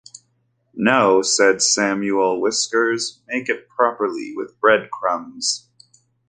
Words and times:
"No," 0.73 1.21
said 1.21 1.61
Samuel 1.61 2.41
Whiskers, 2.41 3.19
"make 3.27 3.49
it 3.49 3.69
properly, 3.69 4.33
with 4.35 4.59
breadcrumbs." 4.59 5.67